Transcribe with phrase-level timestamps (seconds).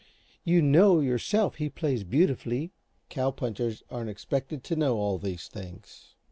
[0.43, 2.71] You know yourself, he plays beautifully."
[3.09, 6.15] "Cow punchers aren't expected to know all these things."